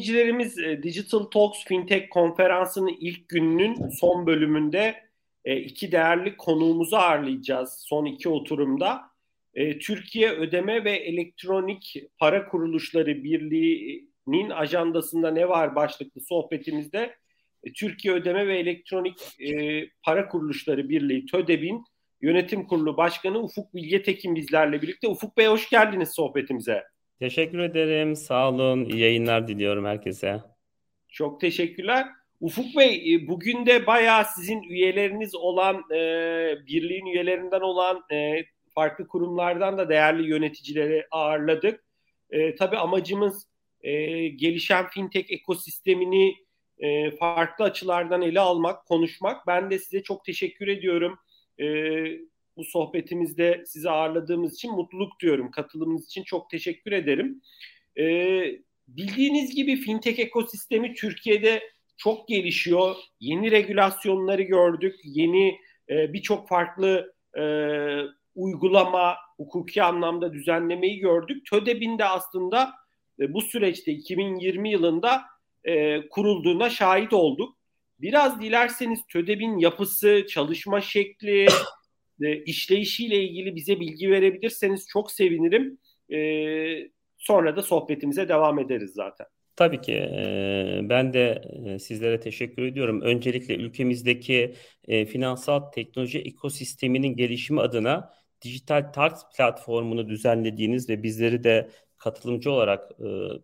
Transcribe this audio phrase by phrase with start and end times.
[0.00, 4.94] dinleyicilerimiz e, Digital Talks Fintech konferansının ilk gününün son bölümünde
[5.44, 9.02] e, iki değerli konuğumuzu ağırlayacağız son iki oturumda.
[9.54, 17.14] E, Türkiye Ödeme ve Elektronik Para Kuruluşları Birliği'nin ajandasında ne var başlıklı sohbetimizde
[17.74, 19.18] Türkiye Ödeme ve Elektronik
[20.02, 21.84] Para Kuruluşları Birliği TÖDEB'in
[22.22, 25.08] Yönetim Kurulu Başkanı Ufuk Bilge Tekin bizlerle birlikte.
[25.08, 26.82] Ufuk Bey hoş geldiniz sohbetimize.
[27.20, 28.16] Teşekkür ederim.
[28.16, 28.84] Sağ olun.
[28.84, 30.40] İyi yayınlar diliyorum herkese.
[31.08, 32.06] Çok teşekkürler.
[32.40, 35.96] Ufuk Bey e, bugün de bayağı sizin üyeleriniz olan e,
[36.66, 41.84] birliğin üyelerinden olan e, farklı kurumlardan da değerli yöneticileri ağırladık.
[42.30, 43.46] E, tabii amacımız
[43.80, 43.92] e,
[44.28, 46.34] gelişen fintech ekosistemini
[46.78, 49.46] e, farklı açılardan ele almak, konuşmak.
[49.46, 51.18] Ben de size çok teşekkür ediyorum.
[51.60, 51.66] E,
[52.56, 55.50] bu sohbetimizde sizi ağırladığımız için mutluluk diyorum.
[55.50, 57.42] Katılımınız için çok teşekkür ederim.
[57.98, 58.42] Ee,
[58.88, 61.62] bildiğiniz gibi fintech ekosistemi Türkiye'de
[61.96, 62.96] çok gelişiyor.
[63.20, 64.96] Yeni regülasyonları gördük.
[65.04, 65.58] Yeni
[65.90, 67.42] e, birçok farklı e,
[68.34, 71.46] uygulama, hukuki anlamda düzenlemeyi gördük.
[71.50, 72.72] TÖDEB'in de aslında
[73.20, 75.22] e, bu süreçte 2020 yılında
[75.64, 77.56] e, kurulduğuna şahit olduk.
[78.00, 81.46] Biraz dilerseniz TÖDEB'in yapısı, çalışma şekli,
[82.20, 85.78] e, işleyişiyle ilgili bize bilgi verebilirseniz çok sevinirim.
[86.12, 89.26] E, sonra da sohbetimize devam ederiz zaten.
[89.56, 90.08] Tabii ki.
[90.82, 91.42] Ben de
[91.80, 93.00] sizlere teşekkür ediyorum.
[93.00, 94.54] Öncelikle ülkemizdeki
[94.88, 102.90] finansal teknoloji ekosisteminin gelişimi adına Dijital Tax platformunu düzenlediğiniz ve bizleri de katılımcı olarak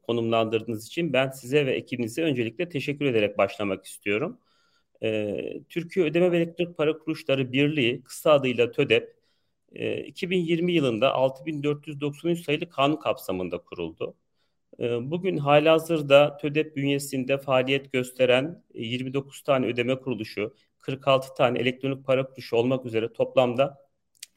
[0.03, 4.41] konumlandırdığınız için ben size ve ekibinize öncelikle teşekkür ederek başlamak istiyorum
[5.03, 9.17] e, Türkiye Ödeme ve Elektronik Para Kuruluşları Birliği kısa adıyla TÖDEP
[9.73, 14.15] e, 2020 yılında 6493 sayılı kanun kapsamında kuruldu.
[14.81, 22.27] E, bugün halihazırda TÖDEP bünyesinde faaliyet gösteren 29 tane ödeme kuruluşu, 46 tane elektronik para
[22.27, 23.87] kuruluşu olmak üzere toplamda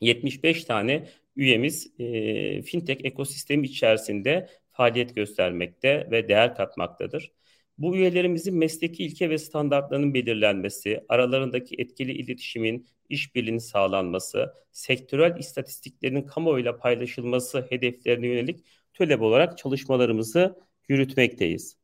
[0.01, 7.31] 75 tane üyemiz e, fintech ekosistemi içerisinde faaliyet göstermekte ve değer katmaktadır.
[7.79, 16.77] Bu üyelerimizin mesleki ilke ve standartlarının belirlenmesi, aralarındaki etkili iletişimin, işbirliğinin sağlanması, sektörel istatistiklerin kamuoyuyla
[16.77, 21.77] paylaşılması hedeflerine yönelik TÖLEB olarak çalışmalarımızı yürütmekteyiz.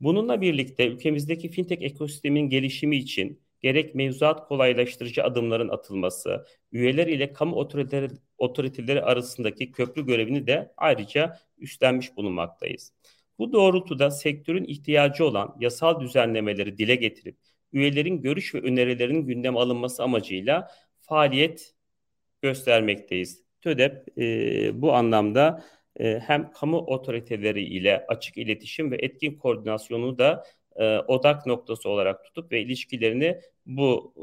[0.00, 7.56] Bununla birlikte ülkemizdeki fintech ekosistemin gelişimi için gerek mevzuat kolaylaştırıcı adımların atılması, üyeler ile kamu
[7.56, 12.92] otoriteleri, otoriteleri arasındaki köprü görevini de ayrıca üstlenmiş bulunmaktayız.
[13.38, 17.36] Bu doğrultuda sektörün ihtiyacı olan yasal düzenlemeleri dile getirip
[17.72, 20.68] üyelerin görüş ve önerilerinin gündeme alınması amacıyla
[21.00, 21.74] faaliyet
[22.42, 23.44] göstermekteyiz.
[23.60, 25.64] TÖDEP e, bu anlamda
[26.00, 30.44] e, hem kamu otoriteleri ile açık iletişim ve etkin koordinasyonu da
[30.76, 34.20] e, odak noktası olarak tutup ve ilişkilerini bu e,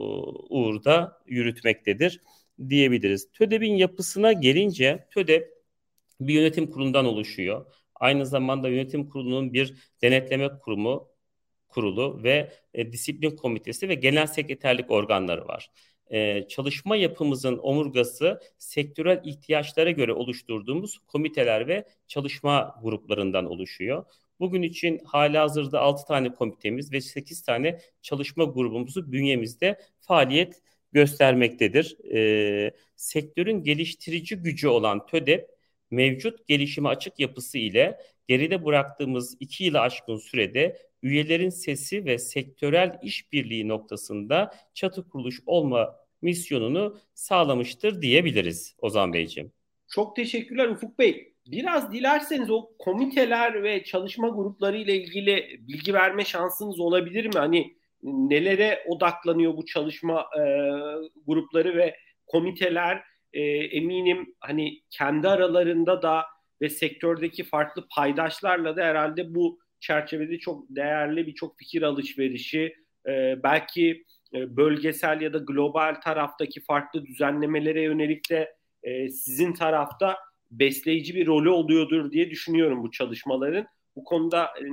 [0.53, 2.22] uğurda yürütmektedir
[2.69, 3.31] diyebiliriz.
[3.31, 5.61] TÖDEP'in yapısına gelince TÖDEP
[6.19, 7.66] bir yönetim kurulundan oluşuyor.
[8.01, 11.07] Aynı zamanda yönetim kurulunun bir denetleme kurumu
[11.67, 15.72] kurulu ve e, disiplin komitesi ve genel sekreterlik organları var.
[16.11, 24.06] E, çalışma yapımızın omurgası sektörel ihtiyaçlara göre oluşturduğumuz komiteler ve çalışma gruplarından oluşuyor.
[24.40, 30.61] Bugün için hala hazırda 6 tane komitemiz ve 8 tane çalışma grubumuzu bünyemizde faaliyet
[30.91, 31.97] göstermektedir.
[32.13, 35.60] E, sektörün geliştirici gücü olan TÖDEP
[35.91, 42.99] mevcut gelişime açık yapısı ile geride bıraktığımız iki yılı aşkın sürede üyelerin sesi ve sektörel
[43.03, 49.52] işbirliği noktasında çatı kuruluş olma misyonunu sağlamıştır diyebiliriz Ozan Beyciğim.
[49.88, 51.34] Çok teşekkürler Ufuk Bey.
[51.47, 57.32] Biraz dilerseniz o komiteler ve çalışma grupları ile ilgili bilgi verme şansınız olabilir mi?
[57.35, 60.41] Hani nelere odaklanıyor bu çalışma e,
[61.28, 61.97] grupları ve
[62.28, 66.25] komiteler e, eminim hani kendi aralarında da
[66.61, 72.75] ve sektördeki farklı paydaşlarla da herhalde bu çerçevede çok değerli birçok fikir alışverişi
[73.07, 80.17] e, belki e, bölgesel ya da global taraftaki farklı düzenlemelere yönelik de e, sizin tarafta
[80.51, 83.66] besleyici bir rolü oluyordur diye düşünüyorum bu çalışmaların.
[83.95, 84.63] Bu konuda e,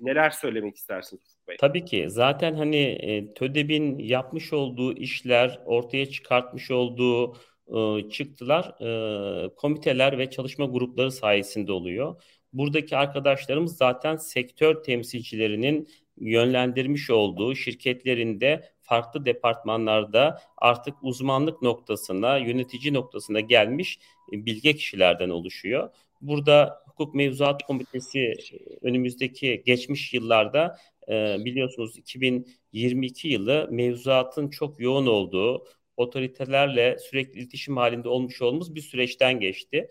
[0.00, 1.56] neler söylemek istersiniz Bey?
[1.60, 2.04] Tabii ki.
[2.08, 7.36] Zaten hani e, TÖDEB'in yapmış olduğu işler, ortaya çıkartmış olduğu
[7.76, 12.22] e, çıktılar e, komiteler ve çalışma grupları sayesinde oluyor.
[12.52, 15.88] Buradaki arkadaşlarımız zaten sektör temsilcilerinin
[16.20, 23.98] yönlendirmiş olduğu şirketlerinde farklı departmanlarda artık uzmanlık noktasına, yönetici noktasına gelmiş
[24.32, 25.90] e, bilge kişilerden oluşuyor.
[26.20, 28.34] Burada Hukuk Mevzuat Komitesi
[28.82, 30.76] önümüzdeki geçmiş yıllarda
[31.44, 35.64] biliyorsunuz 2022 yılı mevzuatın çok yoğun olduğu,
[36.00, 39.88] otoritelerle sürekli iletişim halinde olmuş olmamız bir süreçten geçti.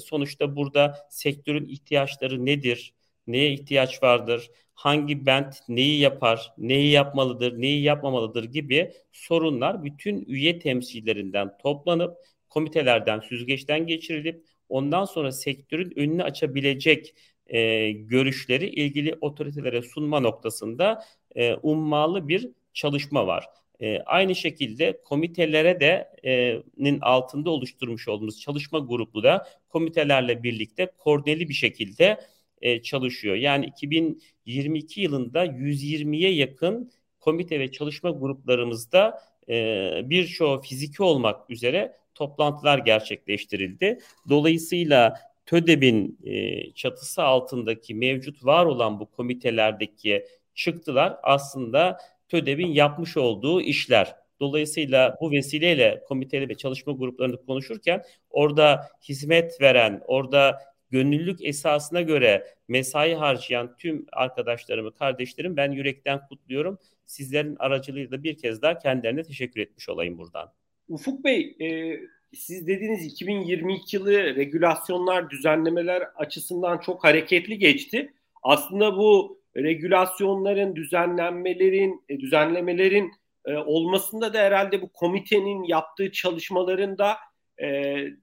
[0.00, 2.94] sonuçta burada sektörün ihtiyaçları nedir?
[3.26, 4.50] Neye ihtiyaç vardır?
[4.78, 12.16] hangi bent neyi yapar, neyi yapmalıdır, neyi yapmamalıdır gibi sorunlar bütün üye temsillerinden toplanıp
[12.48, 17.14] komitelerden süzgeçten geçirilip ondan sonra sektörün önünü açabilecek
[17.46, 21.04] e, görüşleri ilgili otoritelere sunma noktasında
[21.36, 23.46] e, ummalı bir çalışma var.
[23.80, 30.92] E, aynı şekilde komitelere de e, nin altında oluşturmuş olduğumuz çalışma grubu da komitelerle birlikte
[30.98, 32.20] koordineli bir şekilde
[32.62, 33.36] e, çalışıyor.
[33.36, 36.90] Yani 2022 yılında 120'ye yakın
[37.20, 43.98] komite ve çalışma gruplarımızda e, birçoğu fiziki olmak üzere toplantılar gerçekleştirildi.
[44.28, 45.14] Dolayısıyla
[45.46, 51.98] TÖDEB'in e, çatısı altındaki mevcut var olan bu komitelerdeki çıktılar aslında
[52.28, 54.16] TÖDEB'in yapmış olduğu işler.
[54.40, 60.58] Dolayısıyla bu vesileyle komiteli ve çalışma gruplarını konuşurken orada hizmet veren, orada
[60.90, 66.78] gönüllülük esasına göre mesai harcayan tüm arkadaşlarımı, kardeşlerim ben yürekten kutluyorum.
[67.06, 70.52] Sizlerin aracılığıyla bir kez daha kendilerine teşekkür etmiş olayım buradan.
[70.88, 72.00] Ufuk Bey, e,
[72.34, 78.14] siz dediğiniz 2022 yılı regülasyonlar, düzenlemeler açısından çok hareketli geçti.
[78.42, 83.12] Aslında bu regülasyonların, düzenlenmelerin, e, düzenlemelerin
[83.44, 87.16] e, olmasında da herhalde bu komitenin yaptığı çalışmaların da
[87.62, 87.66] e,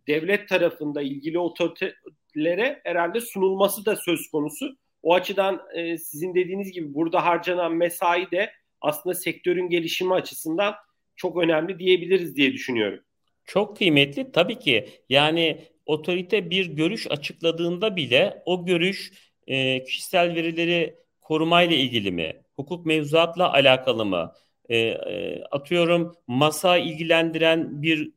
[0.08, 1.94] devlet tarafında ilgili otorite,
[2.38, 4.78] lere herhalde sunulması da söz konusu.
[5.04, 5.62] O açıdan
[5.98, 10.76] sizin dediğiniz gibi burada harcanan mesai de aslında sektörün gelişimi açısından
[11.16, 13.00] çok önemli diyebiliriz diye düşünüyorum.
[13.46, 14.90] Çok kıymetli tabii ki.
[15.10, 19.12] Yani otorite bir görüş açıkladığında bile o görüş
[19.86, 22.42] kişisel verileri korumayla ilgili mi?
[22.56, 24.34] Hukuk mevzuatla alakalı mı?
[24.70, 28.12] E, e, atıyorum masa ilgilendiren bir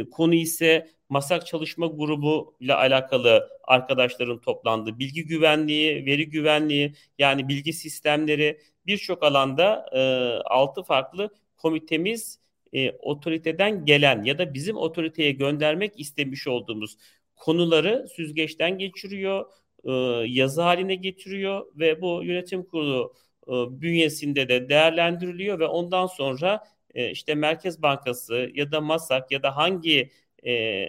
[0.00, 7.48] e, konu ise masak çalışma grubu ile alakalı arkadaşların toplandığı bilgi güvenliği, veri güvenliği yani
[7.48, 10.00] bilgi sistemleri birçok alanda e,
[10.44, 12.40] altı farklı komitemiz
[12.72, 16.96] e, otoriteden gelen ya da bizim otoriteye göndermek istemiş olduğumuz
[17.36, 19.44] konuları süzgeçten geçiriyor,
[19.84, 19.92] e,
[20.26, 23.14] yazı haline getiriyor ve bu yönetim kurulu
[23.48, 26.64] e, bünyesinde de değerlendiriliyor ve ondan sonra
[26.94, 30.10] e, işte Merkez Bankası ya da MASAK ya da hangi
[30.46, 30.86] e,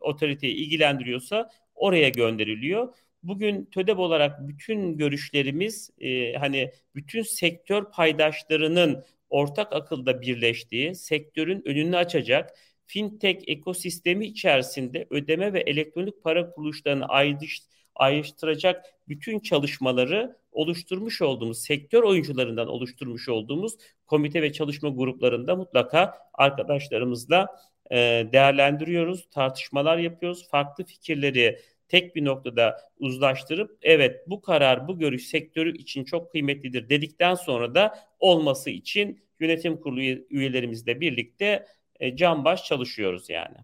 [0.00, 2.94] otoriteyi ilgilendiriyorsa oraya gönderiliyor.
[3.22, 5.90] Bugün TÖDEB olarak bütün görüşlerimiz
[6.38, 15.60] hani bütün sektör paydaşlarının ortak akılda birleştiği, sektörün önünü açacak, fintech ekosistemi içerisinde ödeme ve
[15.60, 17.62] elektronik para kuruluşlarını ayrış,
[17.96, 27.46] ayrıştıracak bütün çalışmaları oluşturmuş olduğumuz, sektör oyuncularından oluşturmuş olduğumuz komite ve çalışma gruplarında mutlaka arkadaşlarımızla
[27.90, 27.96] e,
[28.32, 35.78] değerlendiriyoruz, tartışmalar yapıyoruz, farklı fikirleri tek bir noktada uzlaştırıp evet bu karar, bu görüş sektörü
[35.78, 41.66] için çok kıymetlidir dedikten sonra da olması için yönetim kurulu üyelerimizle birlikte
[42.00, 43.56] e, can baş çalışıyoruz yani.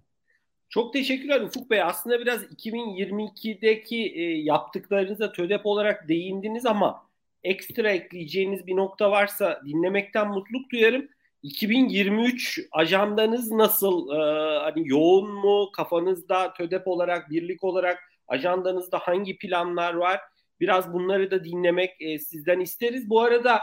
[0.73, 1.83] Çok teşekkürler Ufuk Bey.
[1.83, 7.07] Aslında biraz 2022'deki e, yaptıklarınıza TÖDEP olarak değindiniz ama
[7.45, 11.09] ekstra ekleyeceğiniz bir nokta varsa dinlemekten mutluluk duyarım.
[11.43, 14.11] 2023 ajandanız nasıl?
[14.11, 15.73] Ee, hani yoğun mu?
[15.73, 17.99] Kafanızda TÖDEP olarak, birlik olarak
[18.29, 20.21] ajandanızda hangi planlar var?
[20.61, 23.11] Biraz bunları da dinlemek e, sizden isteriz.
[23.11, 23.61] Bu arada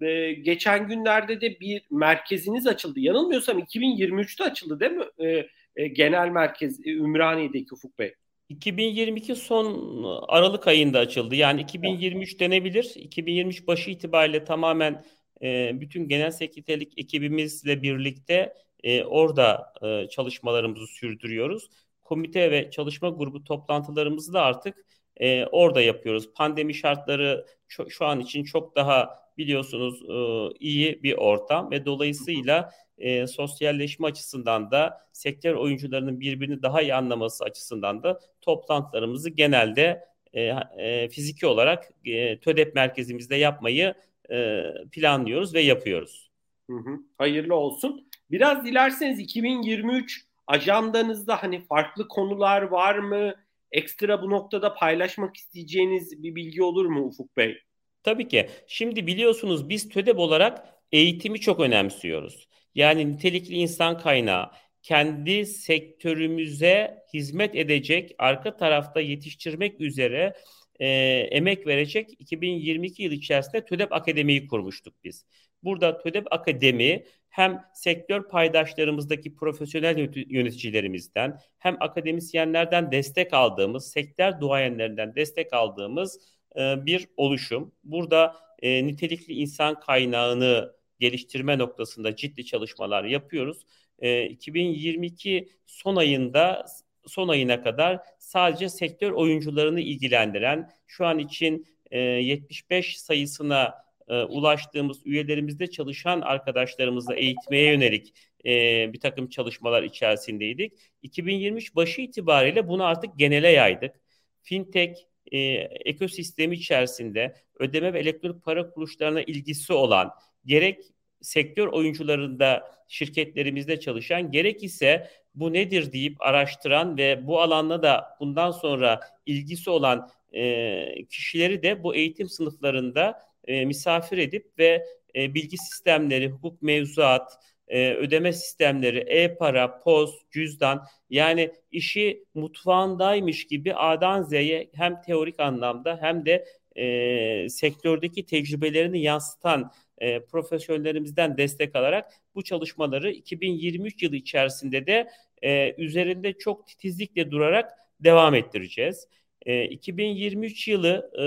[0.00, 3.00] e, geçen günlerde de bir merkeziniz açıldı.
[3.00, 5.04] Yanılmıyorsam 2023'te açıldı değil mi?
[5.26, 8.14] E, e, genel merkez e, Ümraniye'deki Ufuk Bey.
[8.48, 11.34] 2022 son Aralık ayında açıldı.
[11.34, 12.92] Yani 2023 denebilir.
[12.96, 15.04] 2023 başı itibariyle tamamen
[15.42, 21.70] e, bütün genel sekreterlik ekibimizle birlikte e, orada e, çalışmalarımızı sürdürüyoruz.
[22.02, 24.84] Komite ve çalışma grubu toplantılarımızı da artık
[25.16, 26.32] e, orada yapıyoruz.
[26.34, 32.70] Pandemi şartları şu, şu an için çok daha biliyorsunuz e, iyi bir ortam ve dolayısıyla
[32.98, 40.42] e, sosyalleşme açısından da sektör oyuncularının birbirini daha iyi anlaması açısından da toplantılarımızı genelde e,
[40.78, 43.94] e, fiziki olarak e, TÖDEP merkezimizde yapmayı
[44.30, 46.30] e, planlıyoruz ve yapıyoruz.
[46.70, 46.98] Hı hı.
[47.18, 48.08] Hayırlı olsun.
[48.30, 53.34] Biraz dilerseniz 2023 ajandanızda hani farklı konular var mı?
[53.72, 57.58] Ekstra bu noktada paylaşmak isteyeceğiniz bir bilgi olur mu Ufuk Bey?
[58.02, 58.48] Tabii ki.
[58.66, 62.48] Şimdi biliyorsunuz biz TÖDEP olarak eğitimi çok önemsiyoruz.
[62.74, 64.50] Yani nitelikli insan kaynağı,
[64.82, 70.34] kendi sektörümüze hizmet edecek, arka tarafta yetiştirmek üzere
[70.80, 70.86] e,
[71.30, 75.26] emek verecek 2022 yıl içerisinde TÖDEP Akademi'yi kurmuştuk biz.
[75.62, 85.52] Burada TÖDEP Akademi hem sektör paydaşlarımızdaki profesyonel yöneticilerimizden hem akademisyenlerden destek aldığımız, sektör duayenlerinden destek
[85.52, 86.18] aldığımız
[86.56, 87.74] e, bir oluşum.
[87.84, 90.72] Burada e, nitelikli insan kaynağını
[91.02, 93.66] geliştirme noktasında ciddi çalışmalar yapıyoruz.
[93.98, 96.66] E, 2022 son ayında
[97.06, 103.74] son ayına kadar sadece sektör oyuncularını ilgilendiren şu an için e, 75 sayısına
[104.08, 108.52] e, ulaştığımız üyelerimizde çalışan arkadaşlarımızla eğitmeye yönelik e,
[108.92, 110.72] bir takım çalışmalar içerisindeydik.
[111.02, 113.94] 2023 başı itibariyle bunu artık genele yaydık.
[114.42, 114.98] Fintech
[115.32, 115.38] e,
[115.84, 120.10] ekosistemi içerisinde ödeme ve elektronik para kuruluşlarına ilgisi olan
[120.46, 120.91] gerek
[121.22, 128.50] sektör oyuncularında şirketlerimizde çalışan gerek ise bu nedir deyip araştıran ve bu alanda da bundan
[128.50, 134.86] sonra ilgisi olan e, kişileri de bu eğitim sınıflarında e, misafir edip ve
[135.16, 137.38] e, bilgi sistemleri, hukuk mevzuat,
[137.68, 145.98] e, ödeme sistemleri, e-para, poz, cüzdan yani işi mutfağındaymış gibi A'dan Z'ye hem teorik anlamda
[146.00, 146.44] hem de
[146.76, 149.72] e, sektördeki tecrübelerini yansıtan
[150.02, 155.08] e, profesyonellerimizden destek alarak bu çalışmaları 2023 yılı içerisinde de
[155.42, 159.08] e, üzerinde çok titizlikle durarak devam ettireceğiz.
[159.46, 161.24] E, 2023 yılı e,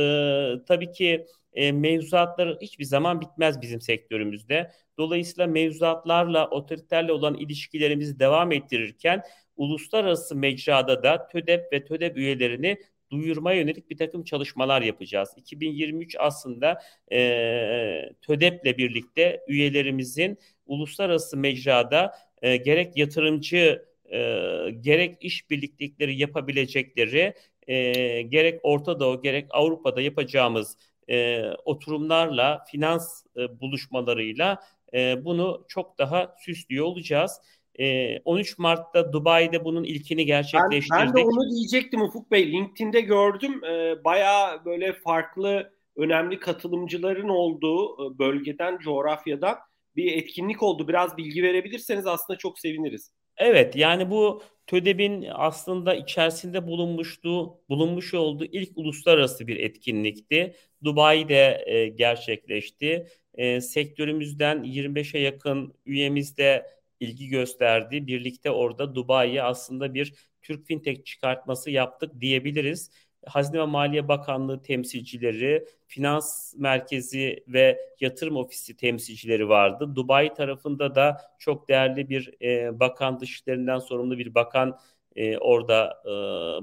[0.66, 4.72] tabii ki e, mevzuatları hiçbir zaman bitmez bizim sektörümüzde.
[4.98, 9.24] Dolayısıyla mevzuatlarla, otoriterle olan ilişkilerimizi devam ettirirken
[9.56, 12.78] uluslararası mecrada da TÖDEP ve TÖDEP üyelerini
[13.22, 15.30] duyurmaya yönelik bir takım çalışmalar yapacağız.
[15.38, 16.82] 2023 aslında
[17.12, 17.18] e,
[18.22, 24.20] TÖDEP'le birlikte üyelerimizin uluslararası mecrada e, gerek yatırımcı e,
[24.82, 27.34] gerek iş birliktelikleri yapabilecekleri
[27.68, 30.78] e, gerek Orta Doğu gerek Avrupa'da yapacağımız
[31.10, 34.60] e, oturumlarla, finans e, buluşmalarıyla
[34.94, 37.42] e, bunu çok daha süslüyor olacağız.
[37.80, 40.92] E, 13 Mart'ta Dubai'de bunun ilkini gerçekleştirdik.
[40.92, 42.52] Ben, ben de onu diyecektim Ufuk Bey.
[42.52, 43.64] LinkedIn'de gördüm.
[43.64, 49.58] E, bayağı böyle farklı önemli katılımcıların olduğu bölgeden, coğrafyadan
[49.96, 50.88] bir etkinlik oldu.
[50.88, 53.12] Biraz bilgi verebilirseniz aslında çok seviniriz.
[53.38, 60.56] Evet yani bu TÖDEB'in aslında içerisinde bulunmuştu, bulunmuş olduğu ilk uluslararası bir etkinlikti.
[60.84, 63.08] Dubai'de e, gerçekleşti.
[63.34, 68.08] E, sektörümüzden 25'e yakın üyemiz de ilgi gösterdi.
[68.08, 72.92] Birlikte orada Dubai'ye aslında bir Türk Fintech çıkartması yaptık diyebiliriz.
[73.26, 79.96] Hazine ve Maliye Bakanlığı temsilcileri, Finans Merkezi ve Yatırım Ofisi temsilcileri vardı.
[79.96, 84.80] Dubai tarafında da çok değerli bir e, bakan, dışişlerinden sorumlu bir bakan
[85.16, 86.10] e, orada e,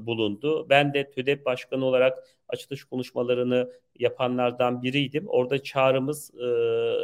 [0.06, 0.66] bulundu.
[0.68, 5.24] Ben de TÜDEP Başkanı olarak açılış konuşmalarını yapanlardan biriydim.
[5.28, 6.42] Orada çağrımız e,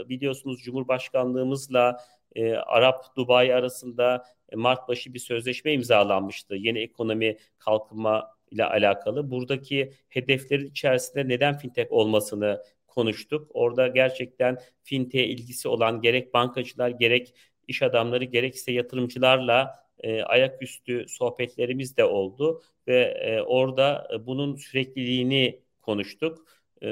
[0.08, 2.00] biliyorsunuz Cumhurbaşkanlığımızla
[2.34, 6.54] e, Arap Dubai arasında e, Mart başı bir sözleşme imzalanmıştı.
[6.54, 9.30] Yeni ekonomi kalkınma ile alakalı.
[9.30, 13.50] Buradaki hedeflerin içerisinde neden fintech olmasını konuştuk.
[13.54, 17.34] Orada gerçekten fintech'e ilgisi olan gerek bankacılar gerek
[17.68, 25.60] iş adamları gerekse yatırımcılarla e, ayaküstü sohbetlerimiz de oldu ve e, orada e, bunun sürekliliğini
[25.80, 26.46] konuştuk.
[26.82, 26.88] E,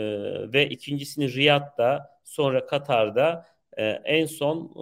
[0.53, 3.47] ve ikincisini Riyad'da sonra Katar'da
[3.77, 4.73] e, en son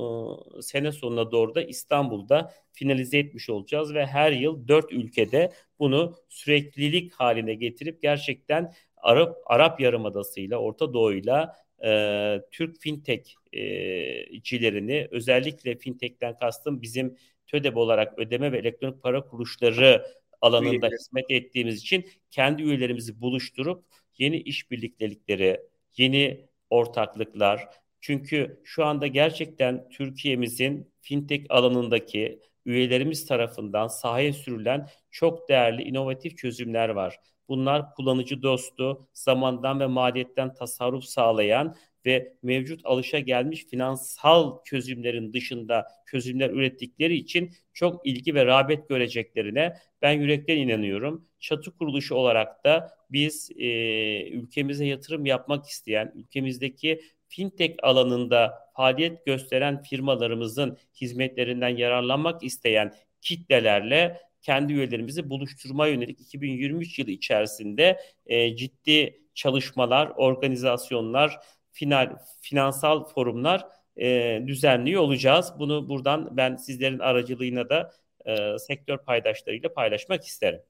[0.59, 6.17] e, sene sonuna doğru da İstanbul'da finalize etmiş olacağız ve her yıl dört ülkede bunu
[6.29, 16.39] süreklilik haline getirip gerçekten Arap Arap Yarımadası'yla Orta Doğu'yla e, Türk fintechcilerini e, özellikle fintech'ten
[16.39, 20.07] kastım bizim TÖDEB olarak ödeme ve elektronik para kuruluşları
[20.41, 23.85] alanında hizmet ettiğimiz için kendi üyelerimizi buluşturup
[24.19, 25.61] yeni işbirliktelikleri,
[25.97, 27.69] yeni ortaklıklar,
[28.05, 36.89] çünkü şu anda gerçekten Türkiye'mizin fintech alanındaki üyelerimiz tarafından sahaya sürülen çok değerli inovatif çözümler
[36.89, 37.21] var.
[37.49, 45.87] Bunlar kullanıcı dostu, zamandan ve maliyetten tasarruf sağlayan ve mevcut alışa gelmiş finansal çözümlerin dışında
[46.07, 51.29] çözümler ürettikleri için çok ilgi ve rağbet göreceklerine ben yürekten inanıyorum.
[51.41, 57.01] Çatı kuruluşu olarak da biz e, ülkemize yatırım yapmak isteyen, ülkemizdeki
[57.37, 67.11] fintech alanında faaliyet gösteren firmalarımızın hizmetlerinden yararlanmak isteyen kitlelerle kendi üyelerimizi buluşturma yönelik 2023 yılı
[67.11, 71.39] içerisinde e, ciddi çalışmalar, organizasyonlar,
[71.73, 75.53] final, finansal forumlar e, düzenliyor olacağız.
[75.59, 77.93] Bunu buradan ben sizlerin aracılığıyla da
[78.27, 80.61] e, sektör paydaşlarıyla paylaşmak isterim.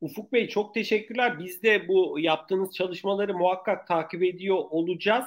[0.00, 1.38] Ufuk Bey çok teşekkürler.
[1.38, 5.24] Biz de bu yaptığınız çalışmaları muhakkak takip ediyor olacağız.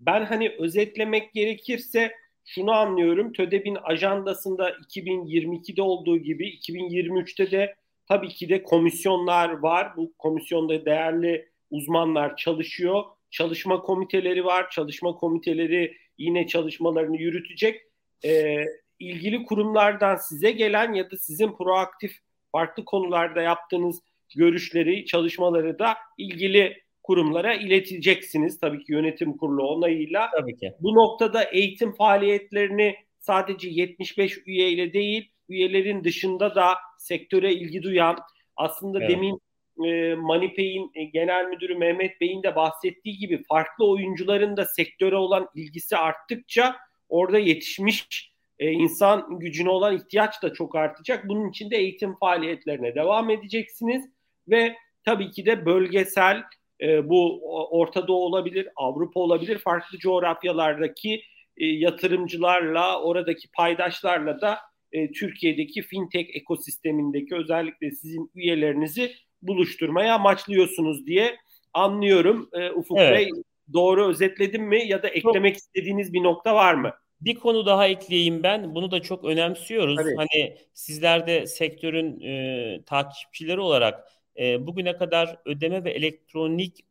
[0.00, 2.12] Ben hani özetlemek gerekirse
[2.44, 3.32] şunu anlıyorum.
[3.32, 7.74] TÖDEB'in ajandasında 2022'de olduğu gibi 2023'te de
[8.08, 9.96] tabii ki de komisyonlar var.
[9.96, 13.04] Bu komisyonda değerli uzmanlar çalışıyor.
[13.30, 14.70] Çalışma komiteleri var.
[14.70, 17.80] Çalışma komiteleri yine çalışmalarını yürütecek.
[18.24, 18.64] Ee,
[18.98, 22.18] ilgili kurumlardan size gelen ya da sizin proaktif
[22.52, 24.00] farklı konularda yaptığınız
[24.36, 28.60] görüşleri, çalışmaları da ilgili kurumlara ileteceksiniz.
[28.60, 30.30] Tabii ki yönetim kurulu onayıyla.
[30.40, 30.72] Tabii ki.
[30.80, 38.18] Bu noktada eğitim faaliyetlerini sadece 75 üyeyle değil, üyelerin dışında da sektöre ilgi duyan,
[38.56, 39.10] aslında evet.
[39.10, 39.40] demin
[39.84, 45.48] e, Manipey'in e, genel müdürü Mehmet Bey'in de bahsettiği gibi farklı oyuncuların da sektöre olan
[45.54, 46.76] ilgisi arttıkça
[47.08, 51.28] orada yetişmiş e, insan gücüne olan ihtiyaç da çok artacak.
[51.28, 54.04] Bunun için de eğitim faaliyetlerine devam edeceksiniz
[54.48, 56.42] ve tabii ki de bölgesel
[56.80, 57.40] e, bu
[57.70, 61.22] Orta Doğu olabilir, Avrupa olabilir, farklı coğrafyalardaki
[61.56, 64.58] e, yatırımcılarla, oradaki paydaşlarla da
[64.92, 71.36] e, Türkiye'deki fintech ekosistemindeki özellikle sizin üyelerinizi buluşturmaya amaçlıyorsunuz diye
[71.72, 72.48] anlıyorum.
[72.52, 73.16] E, Ufuk evet.
[73.16, 73.30] Bey
[73.72, 76.92] doğru özetledim mi ya da eklemek çok, istediğiniz bir nokta var mı?
[77.20, 78.74] Bir konu daha ekleyeyim ben.
[78.74, 79.96] Bunu da çok önemsiyoruz.
[79.96, 80.16] Tabii.
[80.16, 86.84] Hani sizler de sektörün e, takipçileri olarak e, bugüne kadar ödeme ve elektronik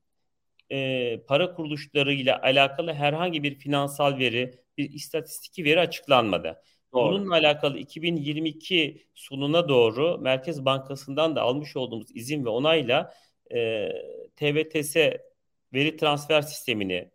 [0.72, 6.62] e, para kuruluşlarıyla alakalı herhangi bir finansal veri, bir istatistiki veri açıklanmadı.
[6.94, 7.14] Doğru.
[7.14, 13.14] Bununla alakalı 2022 sonuna doğru Merkez Bankası'ndan da almış olduğumuz izin ve onayla
[13.54, 13.90] e,
[14.36, 14.96] TVTS
[15.74, 17.12] veri transfer sistemini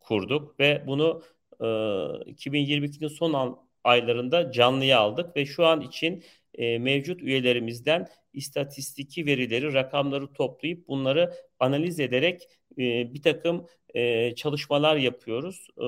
[0.00, 1.22] kurduk ve bunu
[1.60, 9.74] e, 2022'nin son aylarında canlıya aldık ve şu an için e, mevcut üyelerimizden istatistiki verileri,
[9.74, 12.42] rakamları toplayıp bunları analiz ederek
[12.78, 15.66] e, bir takım e, çalışmalar yapıyoruz.
[15.78, 15.84] E,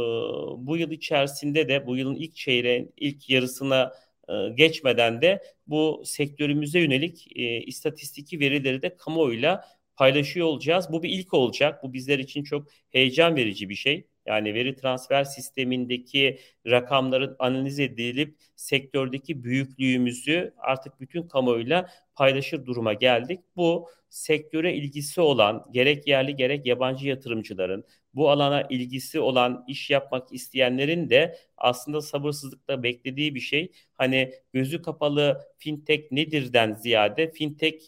[0.66, 3.92] bu yıl içerisinde de bu yılın ilk çeyreğin ilk yarısına
[4.28, 9.64] e, geçmeden de bu sektörümüze yönelik e, istatistiki verileri de kamuoyuyla
[9.96, 10.86] paylaşıyor olacağız.
[10.92, 11.82] Bu bir ilk olacak.
[11.82, 14.06] Bu bizler için çok heyecan verici bir şey.
[14.26, 23.40] Yani veri transfer sistemindeki rakamların analiz edilip sektördeki büyüklüğümüzü artık bütün kamuoyuyla paylaşır duruma geldik.
[23.56, 27.84] Bu sektöre ilgisi olan gerek yerli gerek yabancı yatırımcıların
[28.14, 33.72] bu alana ilgisi olan iş yapmak isteyenlerin de aslında sabırsızlıkla beklediği bir şey.
[33.94, 37.82] Hani gözü kapalı fintech nedirden ziyade fintech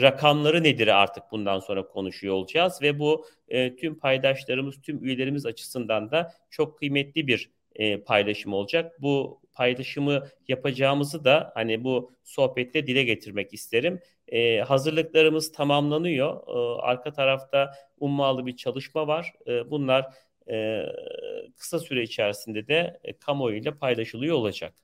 [0.00, 6.10] rakamları nedir artık bundan sonra konuşuyor olacağız ve bu e, tüm paydaşlarımız, tüm üyelerimiz açısından
[6.10, 9.02] da çok kıymetli bir e, paylaşım olacak.
[9.02, 14.00] Bu paylaşımı yapacağımızı da hani bu sohbette dile getirmek isterim.
[14.28, 16.48] E, hazırlıklarımız tamamlanıyor.
[16.48, 19.32] E, arka tarafta ummalı bir çalışma var.
[19.46, 20.06] E, bunlar
[20.50, 20.82] e,
[21.56, 24.74] kısa süre içerisinde de e, kamuoyuyla paylaşılıyor olacak.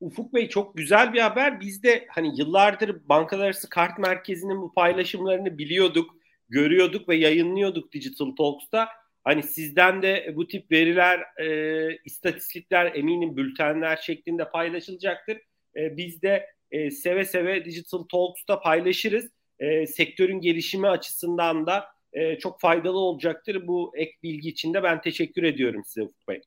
[0.00, 1.60] Ufuk Bey çok güzel bir haber.
[1.60, 6.16] Biz de hani yıllardır bankalar kart merkezinin bu paylaşımlarını biliyorduk,
[6.48, 8.88] görüyorduk ve yayınlıyorduk Digital Talks'ta.
[9.24, 15.38] Hani sizden de bu tip veriler, e, istatistikler eminim bültenler şeklinde paylaşılacaktır.
[15.76, 19.30] E, biz de e, seve seve Digital Talks'ta paylaşırız.
[19.58, 23.66] E, sektörün gelişimi açısından da e, çok faydalı olacaktır.
[23.66, 26.40] Bu ek bilgi için de ben teşekkür ediyorum size Ufuk Bey.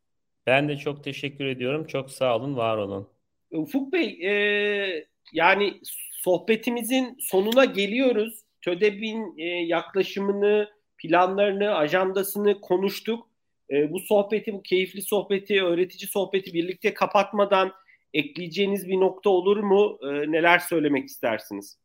[0.46, 1.88] Ben de çok teşekkür ediyorum.
[1.88, 3.17] Çok sağ olun, var olun.
[3.52, 5.74] Ufuk Bey, e, yani
[6.12, 8.44] sohbetimizin sonuna geliyoruz.
[8.62, 13.30] TÖDEB'in e, yaklaşımını, planlarını, ajandasını konuştuk.
[13.72, 17.74] E, bu sohbeti, bu keyifli sohbeti, öğretici sohbeti birlikte kapatmadan
[18.14, 20.00] ekleyeceğiniz bir nokta olur mu?
[20.02, 21.78] E, neler söylemek istersiniz?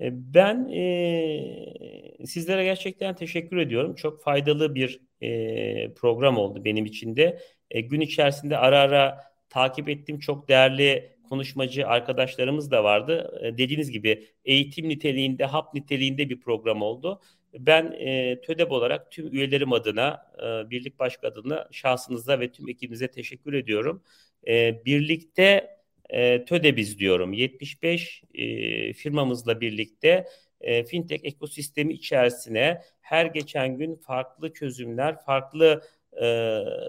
[0.00, 3.94] E, ben e, sizlere gerçekten teşekkür ediyorum.
[3.94, 7.38] Çok faydalı bir e, program oldu benim için de.
[7.70, 13.40] E, gün içerisinde ara ara takip ettiğim çok değerli konuşmacı arkadaşlarımız da vardı.
[13.42, 17.20] E, dediğiniz gibi eğitim niteliğinde, hap niteliğinde bir program oldu.
[17.58, 23.08] Ben e, TÖDEB olarak tüm üyelerim adına, e, birlik başkanı adına şahsınıza ve tüm ekibinize
[23.08, 24.02] teşekkür ediyorum.
[24.46, 25.76] E, birlikte
[26.10, 27.32] e, TÖDEB'iz diyorum.
[27.32, 30.26] 75 e, firmamızla birlikte
[30.60, 35.82] e, fintech ekosistemi içerisine her geçen gün farklı çözümler, farklı
[36.22, 36.26] e,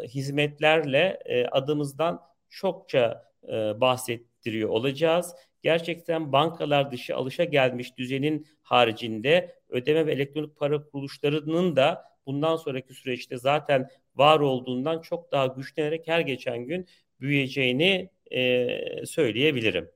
[0.08, 5.35] hizmetlerle e, adımızdan çokça e, bahsettiriyor olacağız.
[5.61, 12.93] Gerçekten bankalar dışı alışa gelmiş düzenin haricinde ödeme ve elektronik para kuruluşlarının da bundan sonraki
[12.93, 16.87] süreçte zaten var olduğundan çok daha güçlenerek her geçen gün
[17.19, 18.67] büyüyeceğini e,
[19.05, 19.89] söyleyebilirim.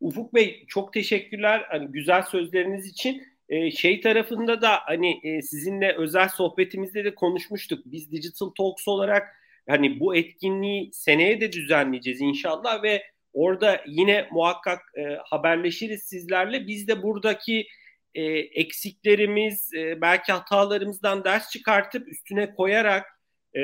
[0.00, 3.22] Ufuk Bey çok teşekkürler hani güzel sözleriniz için.
[3.48, 7.82] Ee, şey tarafında da hani e, sizinle özel sohbetimizde de konuşmuştuk.
[7.84, 14.80] Biz Digital Talks olarak hani bu etkinliği seneye de düzenleyeceğiz inşallah ve orada yine muhakkak
[14.96, 16.66] e, haberleşiriz sizlerle.
[16.66, 17.66] Biz de buradaki
[18.14, 23.06] e, eksiklerimiz, e, belki hatalarımızdan ders çıkartıp üstüne koyarak
[23.56, 23.60] e,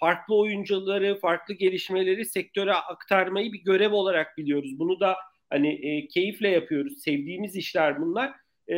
[0.00, 4.78] farklı oyuncuları, farklı gelişmeleri sektöre aktarmayı bir görev olarak biliyoruz.
[4.78, 5.16] Bunu da
[5.50, 8.32] hani e, keyifle yapıyoruz, sevdiğimiz işler bunlar
[8.68, 8.76] e,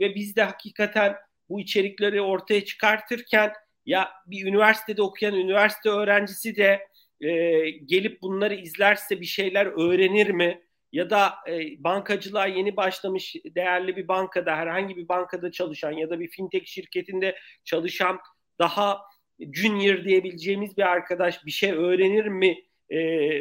[0.00, 1.16] ve biz de hakikaten
[1.48, 3.52] bu içerikleri ortaya çıkartırken
[3.88, 6.88] ya bir üniversitede okuyan üniversite öğrencisi de
[7.20, 7.30] e,
[7.70, 10.62] gelip bunları izlerse bir şeyler öğrenir mi?
[10.92, 16.20] Ya da e, bankacılığa yeni başlamış değerli bir bankada, herhangi bir bankada çalışan ya da
[16.20, 18.18] bir fintech şirketinde çalışan
[18.58, 19.00] daha
[19.52, 22.56] junior diyebileceğimiz bir arkadaş bir şey öğrenir mi?
[22.90, 22.98] E,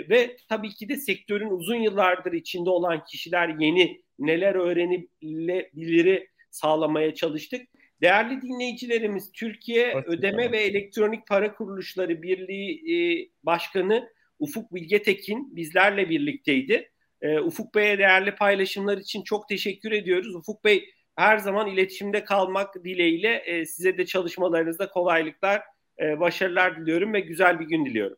[0.10, 7.68] ve tabii ki de sektörün uzun yıllardır içinde olan kişiler yeni neler öğrenebiliri sağlamaya çalıştık.
[8.02, 16.10] Değerli dinleyicilerimiz, Türkiye Hoş Ödeme ve Elektronik Para Kuruluşları Birliği e, Başkanı Ufuk Bilgetekin bizlerle
[16.10, 16.92] birlikteydi.
[17.22, 20.36] E, Ufuk Bey'e değerli paylaşımlar için çok teşekkür ediyoruz.
[20.36, 25.62] Ufuk Bey her zaman iletişimde kalmak dileğiyle e, size de çalışmalarınızda kolaylıklar,
[26.02, 28.18] e, başarılar diliyorum ve güzel bir gün diliyorum.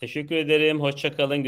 [0.00, 0.80] Teşekkür ederim.
[0.80, 1.42] Hoşçakalın.